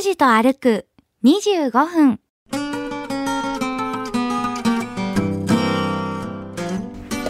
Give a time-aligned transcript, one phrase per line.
[0.00, 0.86] 拓司と歩く
[1.24, 2.20] 25分。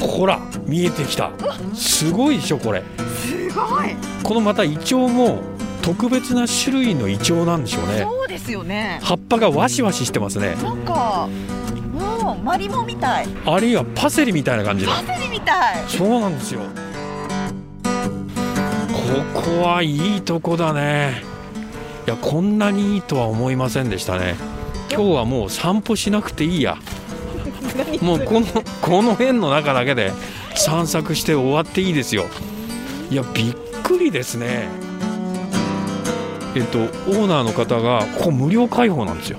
[0.00, 1.32] ほら見えてきた。
[1.74, 2.84] すごいでしょこれ。
[3.24, 3.96] すごい。
[4.22, 5.40] このまたイチョウも
[5.82, 8.02] 特別な種類のイチョウなんでしょうね。
[8.02, 9.00] そうですよね。
[9.02, 10.54] 葉っぱがワシワシしてますね。
[10.62, 11.28] なんか
[11.92, 13.28] もうマリモみたい。
[13.46, 14.92] あるいはパセリみたいな感じの。
[14.92, 15.88] パセリみたい。
[15.88, 16.60] そうなんですよ。
[19.34, 21.29] ここはいいとこだね
[22.10, 24.34] いやこんなにいいとは思いませんでしたね。
[24.90, 26.76] 今日はもう散歩しなくていいや。
[28.02, 28.46] もうこの
[28.82, 30.10] この辺の中だけで
[30.56, 32.24] 散策して終わっていいですよ。
[33.12, 34.66] いやびっくりですね。
[36.56, 39.38] えっとオーナーの方がここ無料開放なんですよ。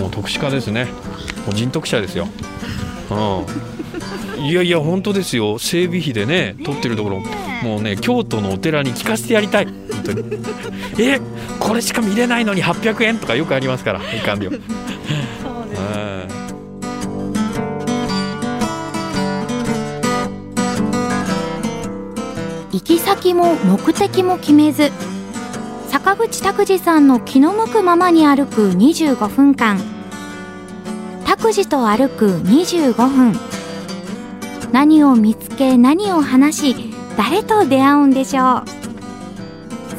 [0.00, 0.86] もう特殊化ですね。
[1.46, 2.26] もう人徳者ですよ。
[4.36, 4.44] うん。
[4.44, 5.60] いやいや本当ですよ。
[5.60, 7.22] 整備費でね取ってるところ
[7.62, 9.66] もうね京都のお寺に聞かせてやりたい。
[9.66, 10.24] 本当に。
[11.00, 11.20] え
[11.60, 15.78] これしか見れないのに800円とかよくありますからいかんよそうで
[22.72, 24.90] 行き先も目的も決めず
[25.88, 29.80] 坂口拓司さんの気の向くままに歩く25分間。
[31.24, 33.32] 拓司と歩く25分。
[34.70, 36.87] 何を見つけ何を話し
[37.18, 38.44] 誰と出会うんでしょう。
[38.44, 38.64] さ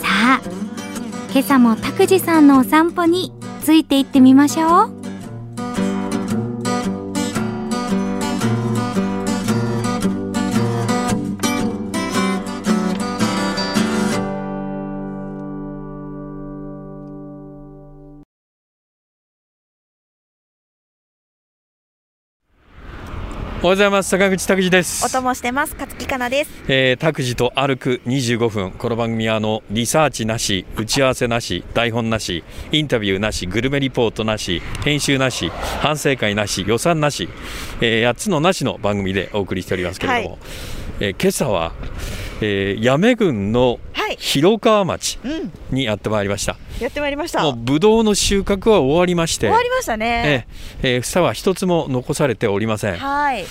[0.08, 0.42] あ
[1.32, 4.99] 今朝も拓司さんのお散歩について行ってみましょう。
[23.62, 24.10] おはようございます。
[24.10, 25.06] 坂口拓司です。
[25.06, 25.74] お供してます。
[25.74, 26.52] 勝木かなです。
[26.70, 28.72] えー、拓司と歩く25分。
[28.72, 35.50] この番組はあのリサーチなし打ち合わせなし台本なしインタビューなしグルメリポートなし編集なし
[35.82, 37.28] 反省会なし予算なし、
[37.82, 40.40] えー、8つのなしの番組でお送りしておりますけれども、はい。
[41.02, 41.74] えー今朝は、
[42.40, 44.16] えー、八女郡のはい。
[44.18, 45.52] 広川町うん。
[45.72, 47.44] にやってまいりましたやってまいりました。
[47.44, 49.48] もうブドウの収穫は終わりまして。
[49.48, 50.46] 終わりましたね。
[50.82, 53.46] えーえー房は一つも残されておりません、はい。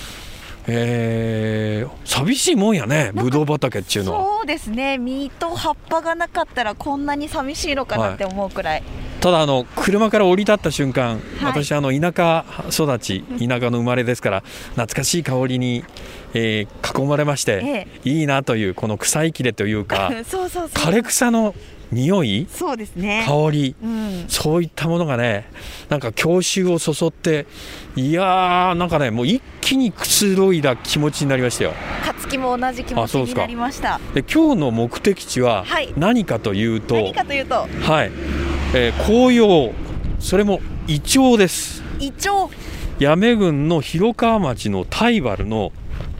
[0.67, 4.19] えー寂しいもんやねブドウ畑っていうのは。
[4.23, 4.97] そうですね。
[4.97, 8.83] 実と葉っぱがなかったらこんなに寂しいのかなって思うくらい、
[9.21, 11.19] ただあの車から降り立った瞬間、はい。
[11.63, 15.83] 私あの田舎育ち田舎の生まれですから懐かしい香りに、
[16.33, 20.83] えー囲まれまして、いいなというこの草いきれというか そうそうそう。
[20.83, 21.53] 枯れ草の
[21.91, 22.47] 匂い？
[22.49, 23.25] そうですね。
[23.27, 23.75] 香り？
[23.81, 24.25] うん。
[24.27, 25.49] そういったものがね
[25.89, 27.47] なんか郷愁をそそって
[27.95, 31.73] いやーなんかねもう一気にくつろいだ気持ちになりましたよ。
[32.05, 33.99] 勝木も同じ気持ちになりました。
[34.13, 35.93] で今日の目的地ははい。
[35.97, 37.55] 何かというと、何かというと？
[37.55, 38.11] はい、
[38.75, 39.71] えー紅葉。
[40.19, 41.81] それもイチョウです。
[41.99, 42.49] イチョウ。
[42.99, 45.71] 八女郡の広川町のタ原の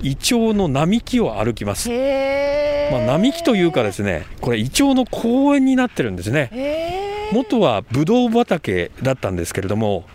[0.02, 7.30] イチョウの並木を歩きます、まあ、並木というかですねこれイチョウの公園になってるんですね。
[7.32, 10.06] 元はブドウ畑だったんですけれども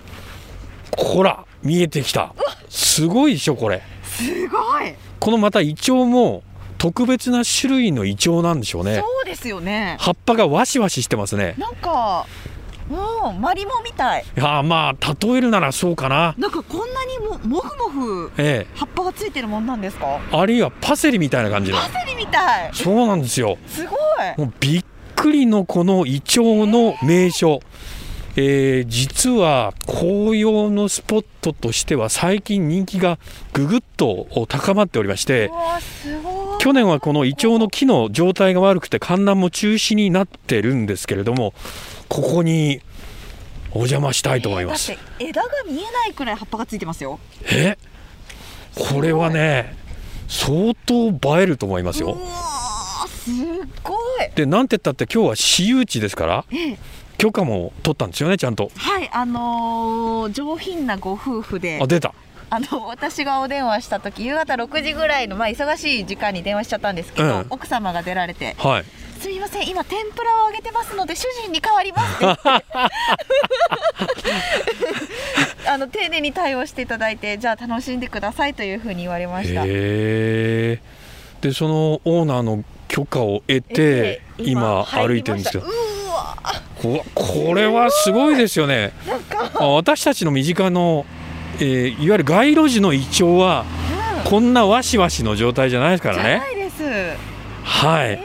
[0.97, 2.34] ほら見えてきた。
[2.69, 3.83] すごいでしょこれ。
[4.03, 4.95] すごい。
[5.21, 6.43] このまたイチョウも
[6.78, 9.01] 特別な種類のイチョウなんでしょうね。
[9.01, 9.97] そうですよね。
[10.01, 11.55] 葉っぱがワシワシしてますね。
[11.56, 12.27] なんか
[12.89, 14.25] もうマリモみたい。
[14.37, 16.34] いやーまあ例えるならそうかな。
[16.39, 17.89] なんかこんなにももふも
[18.28, 20.21] ふえ葉っぱがついてるもんなんですか？
[20.33, 22.71] えあるいはパセリみたいな感じのパセリみたい。
[22.75, 23.56] そうなんですよ。
[23.67, 23.99] すごい。
[24.37, 24.84] もうびっ
[25.17, 27.61] くりのこのイチョウの名所、
[28.37, 33.19] えー実は紅葉のスポットとしては最近人気が
[33.53, 36.59] ぐぐっと高まっておりましてうわすごい。
[36.59, 41.55] 去年はこのイチョウの木の状態が悪くて観覧も中止になってるんですけれども
[42.09, 42.81] ここに
[43.70, 44.92] お邪魔したいと思います。
[44.92, 47.19] えーだって枝が見えないくらい葉っぱがついてますよ。
[47.50, 47.76] え？
[48.75, 49.76] これはね
[50.28, 52.16] 相当映えると思いますよ。
[53.09, 53.31] す
[53.82, 54.31] ごい。
[54.34, 56.78] でなんて言ったって今日は私有地ですからええ。
[57.16, 58.71] 許可も取ったんですよねちゃんと。
[58.77, 61.80] はいあのー上品なご夫婦で。
[61.83, 62.15] あ出た
[62.51, 68.85] あの私がお電話した時夕方6時ぐらいの、まあ、忙しい時間に電話しちゃったんですけど、うん奥様が出られてはい
[69.21, 72.65] 「すみません今天ぷらを揚げてますので主人に代わります」って言って。
[75.69, 79.65] あの丁寧に対応していただいてじゃあ楽しんでくださいというふうに言われました。
[79.65, 80.79] で
[81.53, 85.67] そのオーナーの許可を得てええ今入歩いてるんですけど
[87.15, 88.93] これはすごいですよね。
[89.59, 91.07] 私たちの身近の、
[91.60, 93.65] えーいわゆる街路樹のイチョウは
[94.24, 96.83] こんなワシワシの状態じゃないですかじゃらねないです。
[97.62, 98.21] はい、え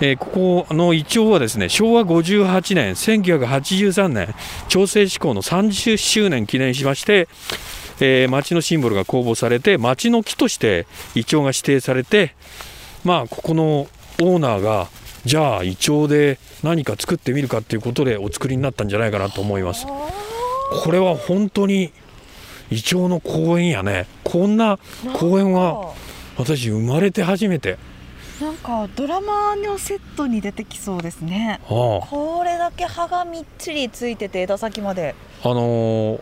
[0.00, 4.34] えーここのイチョウはですね昭和58年1983年
[4.68, 7.28] 調整施行の30周年記念しまして、
[8.00, 12.34] えー町のシンボルが公募されて町の木としてイチョウが指定されて
[13.04, 13.86] まあここの
[14.20, 14.88] オーナーが
[15.24, 19.86] じゃあイチョウで何か作ってみるかっていうことでお作りになったんじゃないかなと思います。
[19.86, 21.92] これは本当に
[22.70, 24.06] イチョウの公園やね。
[24.24, 24.78] こんな
[25.18, 25.92] 公園は
[26.36, 27.78] 私生まれて初めて。
[28.40, 31.60] なんかドラマのセットに出てきそうですね。
[31.62, 31.68] ああ。
[32.06, 35.14] これだけ葉がみっちりついてて枝先まで。
[35.42, 36.20] あのー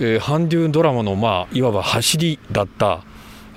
[0.00, 3.04] えー韓流ドラマのまあいわば走りだった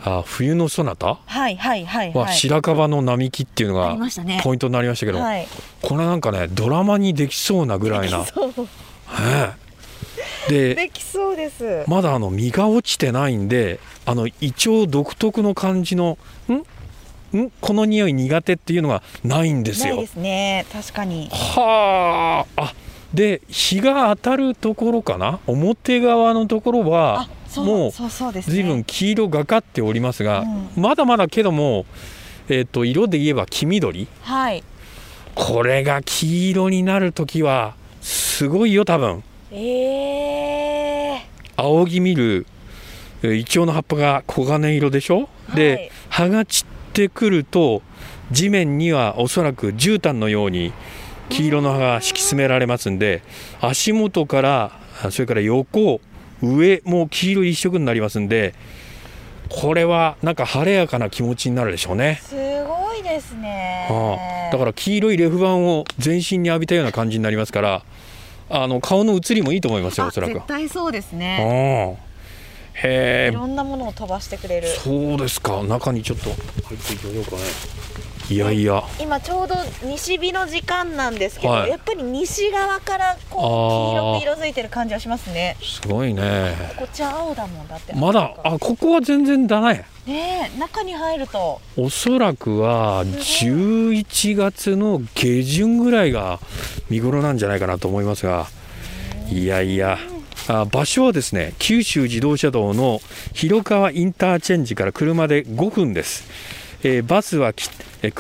[0.04, 4.08] あ冬のソナタはいはいはいははい白樺の並木っていうのあが
[4.44, 5.48] ポイントになりましたけど、はい。
[5.82, 8.54] これなんかねドラマにできそうなぐらいな、そう。
[8.58, 9.65] ええ
[10.50, 11.84] でできそうです。
[11.88, 16.18] まだあの実が落ちてないんであのイチョウ独特の感じの
[16.50, 17.38] ん？
[17.38, 17.52] ん？
[17.62, 19.96] この匂い苦手っていうのがないんですよ。
[19.96, 20.66] ないですね。
[20.72, 21.30] 確かに。
[21.32, 22.62] はあ。
[22.62, 22.74] あ
[23.14, 25.40] で日が当たるところかな？
[25.48, 28.56] 表側のところはもうそうそうですね。
[28.56, 30.44] 随分黄色がかっておりますが、
[30.76, 31.86] うまだまだけども、
[32.50, 34.08] えっと色で言えば黄緑。
[34.22, 34.64] はい。
[35.34, 39.24] これが黄色になる時はすごいよ多分
[39.58, 41.26] ええ
[41.56, 42.46] 仰ぎ見る
[43.24, 45.56] えーイチョウの葉っぱが黄金色でしょ、はい。
[45.56, 47.82] で葉が散ってくると
[48.32, 50.74] 地面にはおそらく絨毯のように
[51.30, 53.24] 黄色の葉が敷き詰められますんで
[53.62, 56.02] 足元からあそれから横
[56.42, 58.54] 上も黄色一色になりますんで
[59.50, 62.20] これはなんか晴れやかな気持ちになるでしょうね。
[62.22, 63.88] すごいですね。
[63.90, 67.84] ああだから黄色いレフ板を全身に浴びたような感じになりますから
[68.50, 70.34] あの顔の写りもいいと思いますよあおそらく。
[70.34, 72.06] 絶対そうですあねあ
[72.74, 73.32] へえ。
[73.32, 74.68] いろんなものを飛ばしてくれる。
[74.68, 75.64] そうですか。
[75.64, 77.42] 中にちょっと入っていきましょうかね
[78.30, 78.84] いやいや。
[79.00, 81.70] 今ちょうど西日の時間なんですけど、はい。
[81.70, 85.58] やっぱり西側からこう黄色く色づいてる感じはしますね。
[85.62, 86.54] すごいね。
[86.78, 87.94] こっちは青だもんだって。
[87.94, 89.86] まだあここは全然だね。
[90.08, 91.62] ねえ中に入ると。
[91.78, 96.40] おそらくは11月の下旬ぐらいが
[96.90, 98.48] 見頃なんじゃないかなと思いますが。
[99.30, 100.00] いやいや。
[100.48, 103.02] あ場所はですね九州自動車道の
[103.34, 106.24] 広川インターチェンジから車で5分です、
[106.88, 107.72] えーバスは久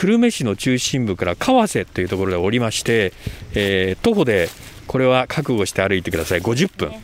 [0.08, 3.14] 留米市の中心部から川瀬というところで降りまして、
[3.54, 4.50] えー徒歩で
[4.88, 6.42] これは覚悟して歩いてください。
[6.42, 6.92] 50分。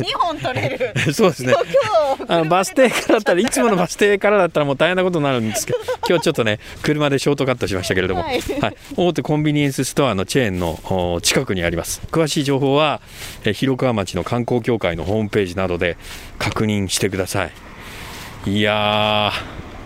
[0.00, 0.92] 2本取れる。
[1.12, 1.54] そうですね。
[2.28, 8.38] あのバス停からだったらいつものバス停からだったらもう大変なことになるんですけど 今日ちょっとね車でショートカットしましたけれども、ははい。
[8.38, 8.42] い
[8.96, 10.78] 大手コンビニエンスストアのチェーンの
[11.14, 12.00] お近くにあります。
[12.10, 13.00] 詳しい情報は
[13.44, 15.96] え広川町の観光協会のホームページなどで
[16.38, 17.50] 確認してください
[18.46, 19.32] いや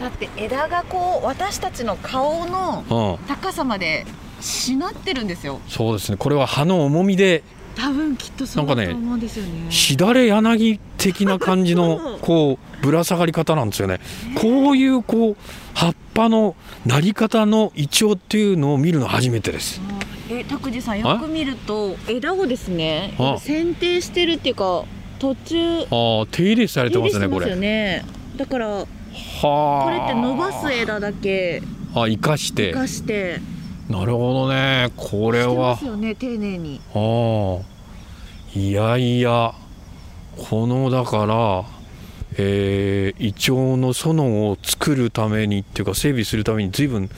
[0.01, 4.06] だって枝がこう私たちの顔の高さまで
[4.41, 5.61] しなってるんですよ。
[5.69, 6.19] そうですね。
[6.19, 7.43] これは葉の重みで
[7.75, 9.71] 多分きっとそうだと思うんですよね。
[9.71, 14.01] しだれ柳的な感じの こうぶら下がり方なんですよね。
[14.35, 15.37] こういうこう
[15.75, 16.55] 葉っぱの
[16.85, 19.81] なり方のイチョウっていうのを見るの初めてです。
[20.31, 23.37] え拓司さんよく見ると枝をですねあ。
[23.39, 24.85] 剪定してるっていうか
[25.19, 27.55] 途中ああ手入れされてますねこれ。
[27.56, 28.05] ね
[28.37, 29.85] だからはあ。
[29.85, 31.63] これって伸ばす枝だけ
[31.95, 32.81] あ生かして生。
[32.81, 33.41] かして
[33.89, 34.91] なるほどね。
[34.97, 39.53] これしてまはすよね丁寧にああいやいや
[40.37, 41.75] このだから。
[42.37, 47.08] えー、イチョウの園を作るためにっていうか整備するために随分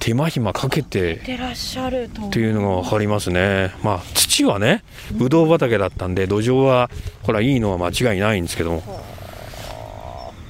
[0.00, 3.72] 手間暇かけててらっしゃると思っていうのが分かりますね。
[3.84, 4.82] まあ土はね
[5.12, 6.90] ぶどう畑だったんで土壌は
[7.22, 8.82] ほらいいのは間違いないんですけども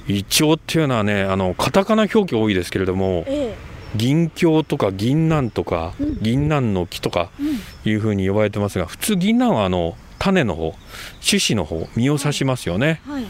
[0.09, 3.55] イチョウっていうのはねあのカタカナ表記多いですけれどもえ
[3.95, 6.17] 銀杏とか銀杏とかうん。
[6.21, 7.29] 銀杏の木とか
[7.85, 10.75] いうふうに呼ばれてますが普通銀杏はあの種の方
[11.27, 13.25] 種子の方実を指しますよね、はい。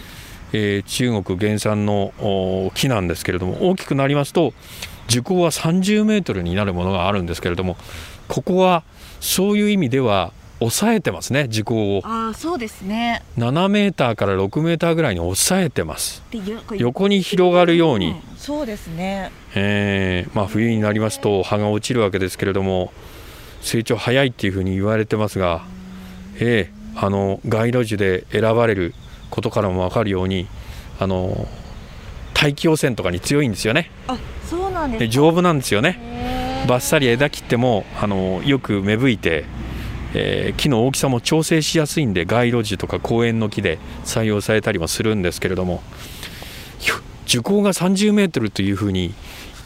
[0.53, 4.53] えー中国原産のお木なんですけれども大きくなりますと
[5.07, 7.77] 樹高は30メートルになるものがあるんですけれども
[8.27, 8.83] ここは
[9.19, 12.01] そういう意味では抑えてますね樹高を。
[12.04, 13.24] ああそうですね。
[13.38, 16.22] 7メーターから6メーターぐらいに抑えてます。
[16.78, 19.32] 横に広がるように、んそうですね。
[19.56, 22.92] えーまあ、冬になりますと葉が落ちるわけですけれども
[23.62, 25.66] 成長早いっていうふうに言われてますが、
[26.39, 28.94] えーあの街路樹で選ばれる
[29.30, 30.48] ことからも分かるように
[31.00, 31.48] あの
[32.34, 33.89] 大気汚染とかに強いんですよね。
[34.08, 36.66] あそうなんです丈夫なんですよね。
[36.68, 39.46] バッサリ枝切ってもあのよく芽吹いて、
[40.13, 45.82] えー木の大きさも調整しやすいんで街路樹とか公園の木で採用されたりもするんですけれども
[47.30, 49.13] 樹高が30メートルというふうに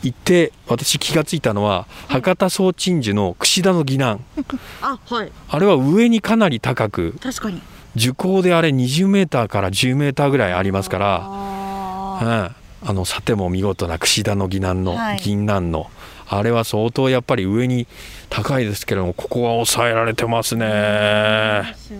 [0.04, 4.20] 行って私気がついたのは博多総鎮守の櫛田の義南。
[4.82, 5.32] あはい。
[5.48, 7.62] あれは上にかなり高く確かに。
[7.96, 15.18] 樹高であれ20メーターから10メーターぐらいありますから、あうん、あのさても見事な櫛田の義南の、はい。
[15.18, 15.90] 銀南の。
[16.28, 17.88] あれは相当やっぱり上に
[18.30, 20.66] 高いですけれどもここは抑えられてますね。
[20.66, 21.94] ーす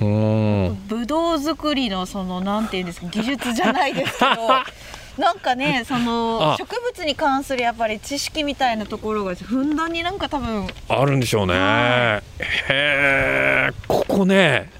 [0.00, 0.82] ごいうん。
[0.88, 4.48] ぶどう作りのそのなんていうんですか技術じゃないですけど
[5.22, 6.56] なんかねそのあ。
[6.56, 11.54] 植物に関するやっぱり知識みたいなところがふんだんになんか多分あるんでしょうね。
[11.54, 12.22] は
[12.68, 14.70] へえここね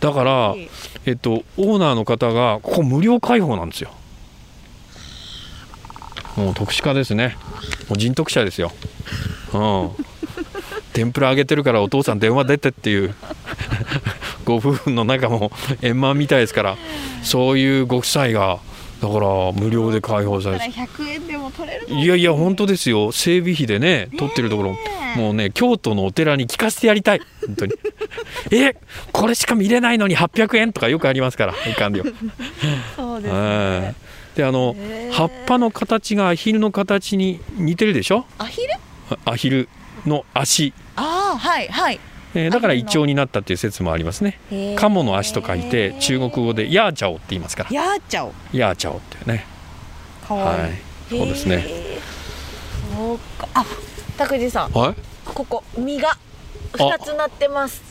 [0.00, 0.54] だから
[1.06, 3.90] えっとオーナーの方がここ無料開放なんですよ。
[6.36, 7.36] もう特殊化ですね。
[7.88, 8.70] もう人徳者ですよ。
[9.52, 9.90] うん。
[10.92, 13.14] 天ぷら揚げてるからお父さん電話出てっていう。
[14.48, 15.52] ご夫婦の中も
[15.82, 16.76] 円満みたいですから
[17.22, 18.60] そういうご夫妻が
[19.00, 20.64] だから無料で開放されて。
[20.70, 21.98] 100円でも取れるの？
[21.98, 23.12] いやいや本当ですよ。
[23.12, 24.76] 整備費でね取ってるところ。
[25.16, 27.20] えもうね京都のお寺に聞かせてやりたい。
[27.46, 27.74] 本当に。
[28.52, 28.76] え
[29.12, 30.72] これしか見れないのに800円？
[30.72, 32.06] とかよくありますからいかんでよ。
[32.96, 33.94] そうですはいね
[34.34, 34.74] であの
[35.12, 38.24] 葉っぱの形がアヒルの形に似てるでしょ？
[38.38, 38.68] アヒル？
[39.24, 39.68] アヒル
[40.06, 42.00] の足、ああはいはい
[42.38, 44.38] えーだからアヒルのイチョウになったっていう説もありますね。
[44.76, 47.70] カモの足と書いて中国語でヤーチャオって言いますから。
[47.72, 49.44] やーちゃおヤーチャオってね。
[50.26, 50.72] かわいい、はい。
[51.10, 51.66] そうですね。
[52.94, 53.48] そうか。
[53.54, 53.64] あ
[54.16, 54.72] 拓司さん。
[54.72, 54.94] はい。
[55.24, 56.16] ここ実が
[56.74, 57.82] 二つなってます。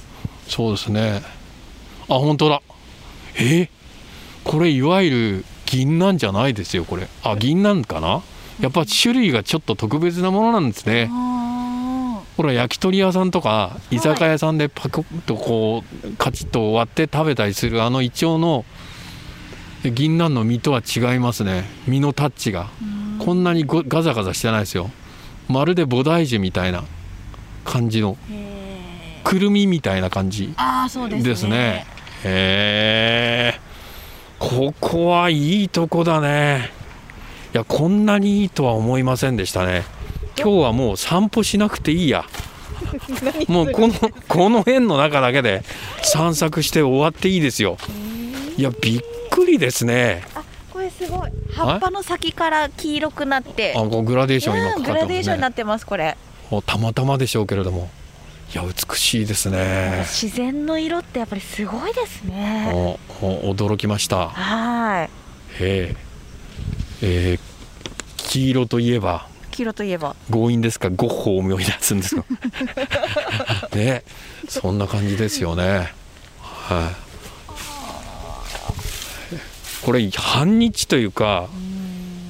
[0.47, 1.21] そうですね。
[2.09, 2.61] あ本当だ。
[3.35, 3.41] え？
[3.41, 3.69] ー
[4.43, 7.09] これいわゆる銀なんじゃないですよこれ。
[7.21, 8.21] あ銀なんかな？
[8.61, 11.09] やっぱ種類がちょっと特別なものなんですね。
[11.11, 11.36] あ
[12.37, 18.63] ほら焼き鳥屋さんとか居酒屋さんでパクッとこうカチッと割って食べたりするあのイチョウの
[19.83, 21.65] 銀杏の実とは違いますね。
[21.87, 22.69] 実のタッチが。
[23.19, 24.91] こんなにごガザガザしてないですよ。
[25.49, 26.83] まるで菩提樹みたいな
[27.65, 28.17] 感じの。
[29.23, 30.53] くるみみたいな感じ
[31.21, 31.85] ですね。
[32.23, 33.59] へえ
[34.39, 36.71] ここはいいとこだね。
[37.53, 39.83] いやこんなにいいとは思いませんでしたね
[40.37, 42.25] 今日はもう散歩しなくていいや。
[43.47, 43.93] もうこの
[44.27, 45.63] この辺の中だけで
[46.03, 47.77] 散策して終わっていいですよ。
[48.57, 50.23] いやびっくりですね。
[50.35, 51.31] あこれすごい。
[51.53, 53.73] 葉っぱの先から黄色くなって。
[53.75, 56.17] あこうグラデーション今うんかかってますグラデーションになねってますこれ。
[56.65, 57.89] たまたまでしょうけれども。
[58.53, 60.05] いや美しいですね。
[60.05, 62.97] 自然の色ってやっぱりすごいですね。
[63.21, 64.29] 驚きました。
[64.29, 65.09] はい。
[65.59, 65.95] ええ。
[67.01, 67.39] えー
[68.29, 69.25] 黄色といえば
[69.57, 70.15] 黄色といえば。
[70.31, 70.89] 強引ですか？
[70.91, 72.23] ゴッホを思い出すんですか？
[73.75, 74.03] ね
[74.47, 75.91] そんな感じですよね。
[76.41, 76.95] はい。
[79.85, 81.47] これ半日というか、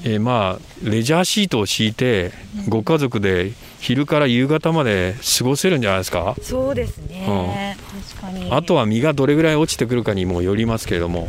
[0.04, 2.32] えーまあレジャーシートを敷いて
[2.70, 6.36] ご家族で昼から夕方まで過ごせるんじゃないですか？
[6.42, 7.76] そうですね、
[8.16, 8.48] 確かに。
[8.52, 11.28] あとは実がどれぐらい落ちてくるかにもよりますけれども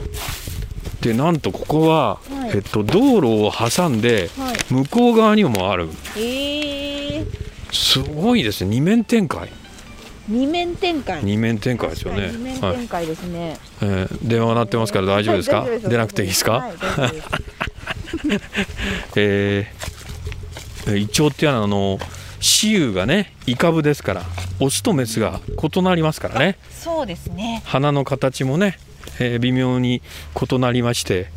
[1.01, 2.51] でなんとここは、はい。
[2.57, 4.57] えっと、道路を挟んではい。
[4.73, 5.89] 向こう側にもある。
[6.17, 7.21] え。
[7.21, 7.27] ー、
[7.73, 8.71] すごいですね。
[8.71, 9.49] 二面展開。
[10.29, 11.25] 二面展開。
[11.25, 12.31] 二面展開ですよね。
[12.33, 16.67] 二面はい展開ですね、えー電話鳴ってますから大丈夫ですか、出なくていいですか、
[19.17, 21.99] えーイチョウっていうのはあの
[22.41, 24.23] 雌雄がねイカブですから
[24.61, 25.41] オスとメスが
[25.75, 26.59] 異なりますからね。
[26.71, 27.63] そうですね。
[27.65, 28.79] 花の形もね、
[29.21, 30.03] えー微妙に
[30.51, 31.31] 異なりまして、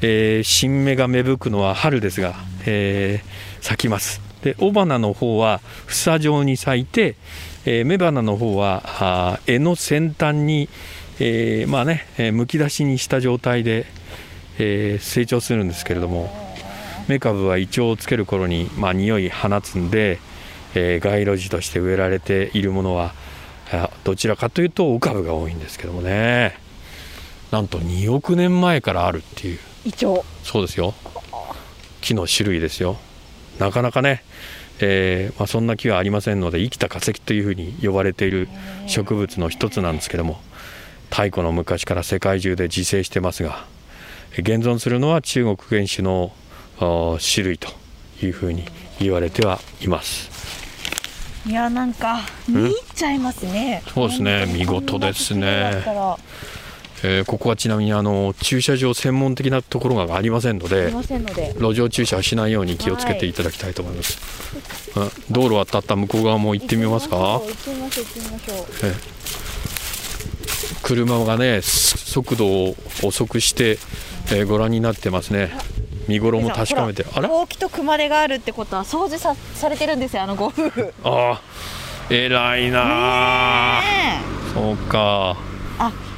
[0.00, 2.34] えー新芽が芽吹くのは春ですが、
[2.66, 4.20] えー咲きます。
[4.42, 7.16] で雄花の方は房状に咲いて、
[7.64, 8.82] えー雌花の方は
[9.46, 10.68] 柄の先端に、
[11.18, 13.86] えーまあね、えーむき出しにした状態で、
[14.58, 16.30] えー成長するんですけれども
[17.08, 20.18] メカブはイチョウをつける頃に、まあ、匂い放つんで、
[20.74, 23.14] えー街路樹として植えられているものは
[24.04, 26.63] どちらかというとオカブが多いんですけどもね。
[27.54, 29.58] なんと2億年前からあるっていう。
[29.84, 30.92] イチョウそうですよ。
[32.00, 32.96] 木の種類ですよ。
[33.60, 34.24] なかなかね、
[34.80, 38.48] えーまあ、そんな木はありませんので生きた化石というふうに呼ばれている
[38.88, 40.40] 植物の一つなんですけども
[41.10, 43.64] 太古の昔から世界中で自生してますが
[44.36, 46.32] え現存するのは中国原種の
[46.80, 47.68] あ種類と
[48.20, 48.64] いうふうに
[48.98, 50.28] 言われてはいます。
[51.46, 53.84] いやなんか見入っちゃいますね。
[53.94, 54.46] そうですね。
[54.46, 55.84] 見事ですね
[57.06, 60.90] えーここはちなみにあの駐車場専門的なところがありませんので
[61.58, 64.18] 路上駐車はしないように気をつけていただきたいと思います、
[64.96, 67.40] うん道路渡った向こう側も行ってみますか？
[70.82, 73.78] 車がねす速度を遅くして、
[74.32, 75.50] えーご覧になってますね。
[76.06, 77.04] 見頃も確かめて。
[77.14, 77.28] あら？
[77.28, 80.94] ほうきと熊手があるってことは掃除さされてるんですよあのご夫婦。
[81.02, 81.40] あ
[82.08, 83.82] 偉いな
[84.54, 85.36] そうか。
[85.80, 86.13] え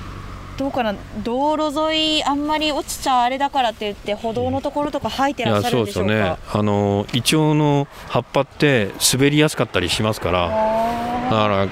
[0.57, 0.95] どうかな？
[1.23, 6.35] 道路沿いあんまり落ちちゃあれだからって言って歩道のところとか吐いていらっしゃるやそうんでしょうか？
[6.35, 6.37] ね。
[6.53, 10.49] あのイチョウの葉っぱって滑りやすかったりしますから。
[10.49, 11.69] だあから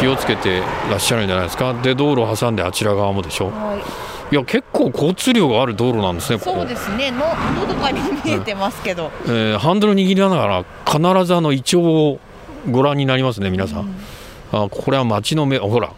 [0.00, 1.74] 気をつけてらっしゃるんじゃないですか？
[1.74, 3.50] で道路を挟んであちら側もでしょ？
[3.50, 3.80] ーはい。
[4.32, 6.52] いや結構交通量がある道路なんですねここ。
[6.58, 7.10] そうですね。
[7.10, 12.20] ののどかに見えてますけど、えーハンドル握りながら必ずあのイチョウを
[12.70, 13.92] ご覧になりますね皆さん、
[14.52, 15.92] あこれは街の目ほら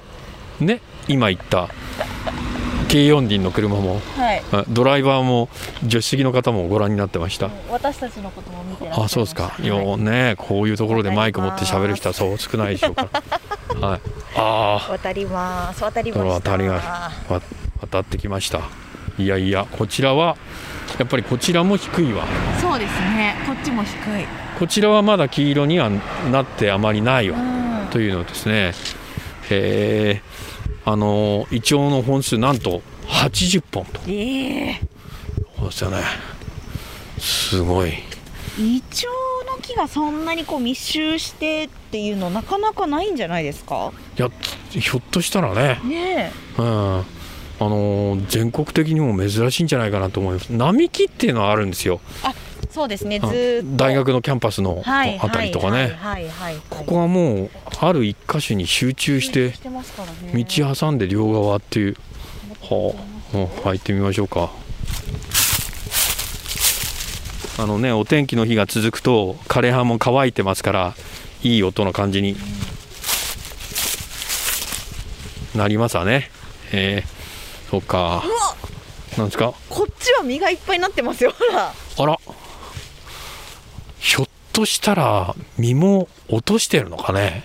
[0.60, 1.68] ね今言った
[2.92, 4.42] 軽四輪の車もはい。
[4.52, 5.48] あドライバーも
[5.80, 7.48] 助手席の方もご覧になってました。
[7.70, 9.66] 私たちのことも見てあそうですか、はい。
[9.66, 13.08] よねこういうところでマイク持って喋る人はそう少ないでしょうか
[13.80, 13.80] ら。
[13.88, 14.00] はい。
[14.36, 15.82] あ渡ります。
[15.82, 16.50] 渡りあました。
[16.50, 17.42] 渡りがわ
[17.80, 18.60] 渡ってきました。
[19.18, 20.36] いやいやこちらは
[20.98, 22.26] やっぱりこちらも低いわ。
[22.60, 23.36] そうですね。
[23.46, 24.26] こっちも低い。
[24.58, 25.90] こちらはまだ黄色には
[26.30, 27.38] なってあまりないわ。
[27.38, 27.40] う
[27.86, 27.88] ん。
[27.90, 28.74] というのですね、
[29.48, 30.42] えー
[30.84, 34.00] あのイチョウの本数なんと80本と。
[34.08, 34.80] ええ。
[35.58, 35.98] そうですよね。
[37.18, 37.90] すごい。
[38.58, 39.08] イチョ
[39.44, 43.92] ウの木がそんなにこう密集してっていうのなかなかないんじゃないですか？
[44.18, 44.30] いや
[44.70, 47.04] ひょっとしたらね、ねうん、あ
[47.60, 50.52] の全国的にも珍しいんじゃないかなと思います。
[50.52, 52.00] 並木っていうのはあるんですよ。
[52.24, 52.28] え
[52.72, 53.20] そうですね。
[53.20, 55.98] ず大学のキャンパスのはいあたりとかね、
[56.70, 57.50] ここはもう
[57.80, 59.52] ある一箇所に集中して
[60.34, 61.96] 道挟んで両側っていう。
[62.62, 62.94] は
[63.34, 63.46] あ、うん。
[63.64, 64.50] 入ってみましょうか。
[67.58, 70.94] あのねお天気の日が続くと枯葉も乾いてますから
[71.42, 72.34] いい音の感じに
[75.54, 76.30] なりますわね。
[76.72, 78.24] えー、そうか
[79.18, 79.52] なんですか？
[79.68, 81.74] こっちは実がいっぱいになってますよほら。
[81.98, 82.18] あら
[84.52, 87.44] としたら実も落としてるのかね。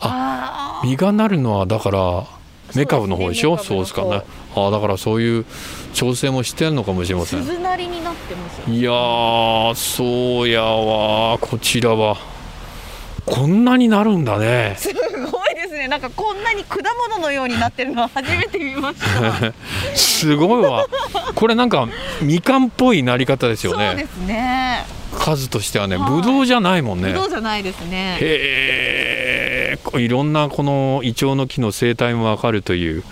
[0.00, 2.26] あ実がなるのはだから
[2.74, 3.58] メカブの方でしょ？
[3.58, 4.22] そううですすかね。
[4.56, 5.44] ああだからそういう
[5.92, 7.42] 調整もしてるのかもしれません。
[7.42, 12.16] 鈴なりになってますよいやーそうやわこちらは。
[13.26, 14.74] こんなになるんだね。
[14.78, 14.92] す
[15.30, 15.39] ご
[15.80, 16.76] ねなんかこんなに果
[17.08, 19.52] 物のようになってるのは初めて見ました。
[19.96, 20.86] すごいわ。
[21.34, 21.88] これなんか
[22.22, 23.88] みかんっぽいなり方ですよね。
[23.88, 24.84] そうですね。
[25.12, 26.10] 数としてはねはい。
[26.10, 27.08] ぶどうじゃないもんね。
[27.08, 28.18] ぶどうじゃないですね。
[28.20, 33.04] へえいろんなこのイチョウの木の生態もわかるという、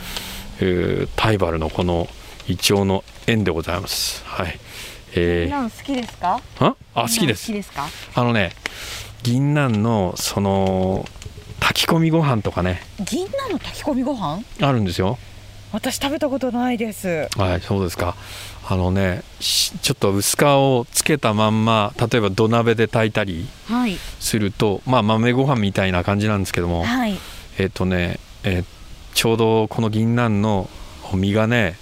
[0.60, 2.08] えータイバルのこの
[2.46, 4.22] イチョウの園でございます。
[4.26, 4.58] はい。
[5.14, 6.40] えなん好きですか？
[6.60, 7.86] ー、ああ好きで好すきですか？
[8.14, 8.52] あのね
[9.22, 11.06] 銀杏のその
[11.78, 12.80] 炊き込みご飯とかね。
[13.04, 14.42] 銀杏の炊き込みご飯？
[14.60, 15.16] あるんですよ。
[15.70, 17.28] 私食べたことないです。
[17.36, 18.16] はいそうですか。
[18.68, 23.96] あのねしちょっと薄皮をつけたまんま例えば土鍋で炊いたりはい。
[24.18, 27.16] するとまあ豆ご飯みたいな感じなんですけどもはい。
[27.58, 28.64] えっ、とね、えー
[29.14, 30.68] ちょうどこの銀杏の
[31.12, 31.76] 実がね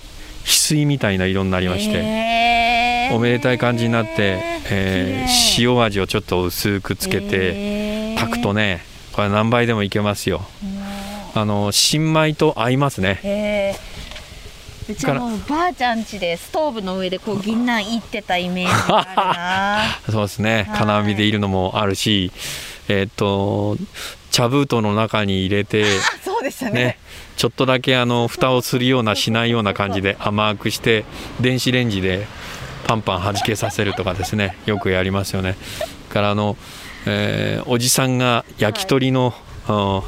[0.44, 3.16] 翡翠みたいな色になりまして、へー。
[3.16, 8.18] おめでたい感じになって、えー塩味をちょっと薄くつけてへー。
[8.18, 8.84] 炊くとね
[9.16, 10.42] これ何倍でもいけますよ。
[11.34, 13.78] あの新米と合いますね。
[14.88, 20.12] うちはもうばあちゃん家でストーブの上でこう銀杏いってたイメージがあるな。
[20.12, 20.66] そうですね。
[20.68, 20.78] はい。
[20.78, 22.30] 金網でいるのもあるし。
[22.88, 23.76] えっ、と
[24.30, 25.86] 茶封筒の中に入れてあ
[26.22, 26.72] そうでしたね。
[26.72, 26.98] ね。
[27.36, 31.04] ちょっとだけあの蓋をするようなしないような感じで甘くして
[31.40, 32.26] 電子レンジで
[32.86, 34.56] パンパン弾けさせるとかですね。
[34.66, 35.56] よくやりますよね。
[36.10, 36.56] からあの、
[37.06, 39.32] えーおじさんが焼き鳥の、
[39.68, 40.02] あ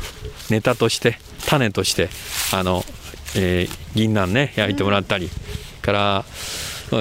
[0.51, 2.09] ネタとして種として
[2.53, 2.85] あの、
[3.37, 5.31] えー銀杏ね焼いてもらったり、
[5.83, 6.25] から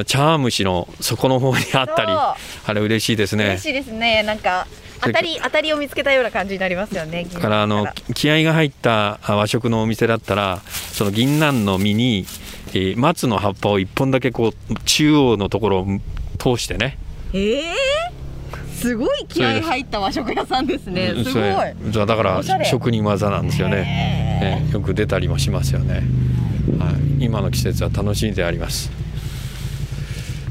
[0.05, 2.35] 茶碗蒸しの底の方にあったりあ
[2.73, 3.45] れ嬉しいですね。
[3.45, 4.23] 嬉しいですね。
[4.23, 4.67] なんか
[5.01, 12.25] 当たり当たりを見つけたような感じになりますよねからあの気合が入ったあ和食のお店だったらその銀杏の実に、
[12.69, 15.87] えー松の葉っぱを一本だけこう中央のところを
[16.39, 16.97] 通してね。
[17.33, 17.63] ええ
[18.77, 21.13] すごい気合い入った和食屋さんですね。
[21.23, 22.05] すごい。
[22.05, 23.81] だから職人技なんですよね、へ
[24.61, 26.03] えーよく出たりもしますよね、
[26.77, 28.91] はい、今の季節は楽しんであります。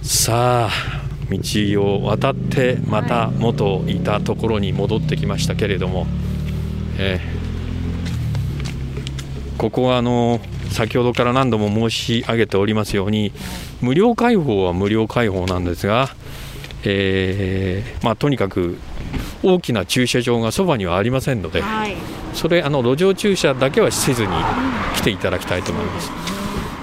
[0.02, 1.38] さあ道
[1.82, 6.06] を渡ってまた元いたところに戻ってきましたけれども、
[6.98, 7.36] えー
[9.56, 13.32] ここはあの先ほどから何度も申し上げておりますように
[13.80, 16.10] 無料開放は無料開放なんですが、
[16.88, 18.78] えーまあ、とにかく
[19.42, 21.96] 大きな駐車場がそばにはありませんのではい。
[22.34, 24.28] それあの路上駐車だけはせずに
[24.96, 26.10] 来ていただきたいと思います。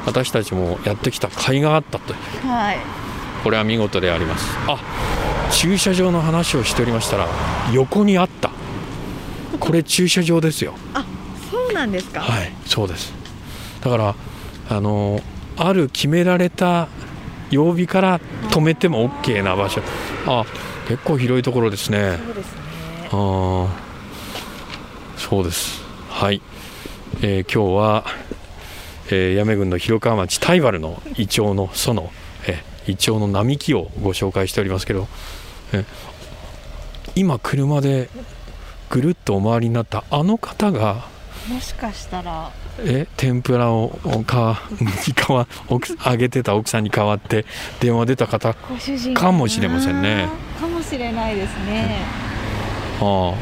[0.05, 2.13] 私たちもやってきた甲斐があったと
[2.47, 2.77] はい。
[3.43, 4.45] これは見事であります。
[4.67, 4.79] あ
[5.51, 7.27] 駐車場の話をしておりましたら
[7.71, 8.51] 横にあった。
[9.59, 10.73] これ駐車場ですよ。
[10.93, 11.05] あ
[11.51, 12.21] そうなんですか。
[12.21, 13.13] はいそうです。
[13.81, 14.15] だから
[14.69, 15.21] あの
[15.55, 16.87] ある決められた
[17.51, 19.81] 曜日から止めても OK な場所。
[20.27, 20.45] あ
[20.87, 22.17] 結構広いところですね。
[22.25, 22.61] そうですね。
[23.11, 23.67] あー。
[25.17, 25.81] そうです。
[26.09, 26.41] はい、
[27.21, 28.05] えー今日は、
[29.09, 32.09] えー八女郡の広川町大原のイチョウの園、
[32.47, 35.07] えーイチョウの並木をご紹介しておりますけど、
[35.71, 35.85] えー
[37.15, 38.09] 今車で
[38.89, 41.05] ぐるっとお回りになったあの方が
[41.47, 42.51] もしかしたら。
[42.79, 44.61] え天ぷらをおか
[45.07, 47.45] にかわ奥あげてた奥さんに代わって
[47.79, 50.27] 電話出た方あご主人かもしれませんね。
[50.59, 51.99] かもしれないですね。
[52.99, 53.33] あ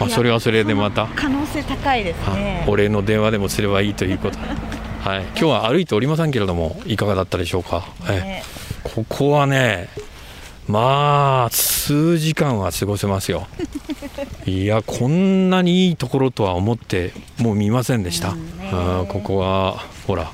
[0.00, 1.06] まあそれはそれでまた。
[1.14, 2.64] 可能性高いですあね。
[2.66, 4.38] お礼の電話でもすればいいということ。
[4.38, 4.44] で、
[5.08, 8.20] はい、今日は歩いておりませんけれどもいかがだったでしょうか、え。
[8.20, 8.42] ね。
[8.82, 9.88] ここはね
[10.66, 13.46] まあ数時間は過ごせますよ
[14.46, 20.30] いやこんなにいいところとは思ってもう見ませんでした、うんねあーここはほら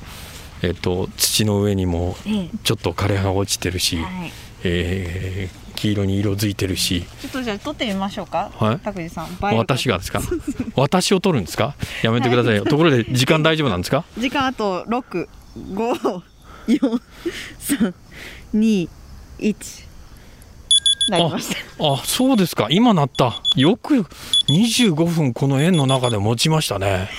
[0.63, 4.31] えっと土の上にもえちょっと枯れ葉が落ちてるし、えはい。
[4.63, 7.05] えー黄色に色づいてるし。
[7.21, 8.79] ちょっとじゃあ撮ってみましょうかはい。
[8.79, 9.27] 拓司さん。
[9.41, 10.21] 私がですか？
[10.75, 11.73] 私を取るんですか？
[12.03, 14.03] やめてくださいよ、ところで時間大丈夫なんですか？
[14.19, 15.27] 時間あと六
[15.73, 15.95] 五
[16.67, 17.01] 四
[17.57, 17.95] 三
[18.53, 18.87] 二
[19.39, 19.57] 一
[21.09, 21.57] なりました。
[21.93, 22.67] あそうですか。
[22.69, 23.41] 今なった。
[23.55, 24.05] よく
[24.49, 27.09] 25分この円の中で持ちましたね。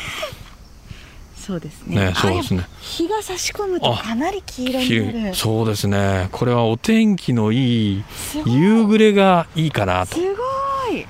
[1.36, 1.96] そうですね。
[2.06, 2.64] ねそうですね。
[2.80, 5.34] 日が差し込むとかなり黄色になる。
[5.34, 6.28] ひそうですね。
[6.32, 8.04] これはお天気のいい
[8.46, 10.14] 夕暮れがいいかなと。
[10.14, 10.26] す、ご
[10.96, 11.06] い。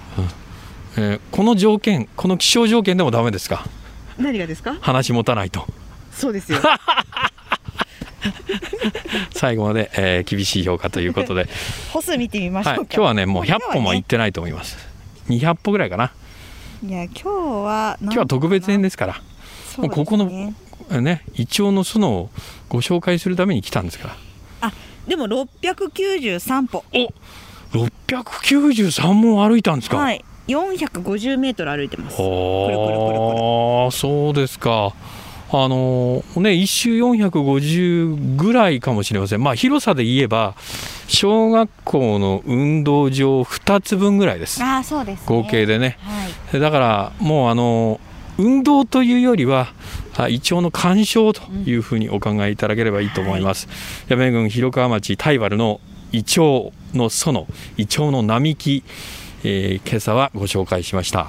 [0.96, 3.66] えーこの条件この気象条件でもダメですか？
[4.18, 4.74] 何がですか？
[4.80, 5.66] 話持たないと。
[6.12, 6.58] そうですよ
[9.32, 11.48] 最後まで、えー厳しい評価ということで、
[11.92, 14.76] 歩数見てみましょはい、今日はねもう100歩も今日はね行ってないと思います。
[15.28, 16.12] 200歩ぐらいかな。
[16.86, 19.20] いや今日は今日は特別編でですから。
[19.66, 20.28] すもうここの
[20.90, 22.30] えーねイチョウの園を
[22.68, 24.16] ご紹介するために来たんですか
[24.60, 24.72] ら。
[25.06, 26.84] でも693歩。
[26.94, 27.12] お
[27.72, 30.24] 693問歩いたんですか、はい。
[30.48, 32.16] 450メートル歩いてます。
[32.16, 33.18] くるくるくるくる。
[33.18, 34.92] はあそうですか
[35.54, 39.42] あのね一周450ぐらいかもしれません。
[39.42, 40.54] まあ広さで言えば
[41.08, 44.62] 小学校の運動場2つ分ぐらいです。
[44.62, 45.98] ああそうです、ね、合計でね。
[46.00, 46.60] はい。
[46.60, 48.00] だからもうあの
[48.38, 49.74] 運動というよりは
[50.16, 53.68] あイチョウの鑑賞というふうにお考えいただければいいと思います、
[54.08, 55.80] 八女郡広川町大原の
[56.12, 58.84] イチョウの園イチョウの並木、
[59.44, 61.28] えー今朝はご紹介しました